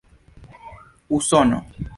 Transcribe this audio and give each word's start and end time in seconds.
usono 1.17 1.59